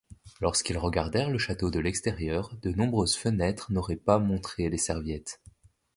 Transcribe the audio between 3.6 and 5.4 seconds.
n'auraient pas montré les serviettes.